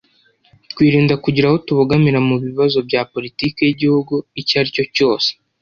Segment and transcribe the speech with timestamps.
[0.71, 5.29] twirinda kugira aho tubogamira mu bibazo bya politiki y’igihugu icyo ari cyo cyose